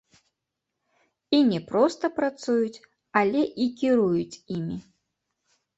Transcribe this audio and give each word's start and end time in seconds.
І 1.37 1.41
не 1.51 1.59
проста 1.73 2.05
працуюць, 2.17 2.83
але 3.23 3.41
і 3.47 3.65
кіруюць 3.85 4.35
імі. 4.59 4.77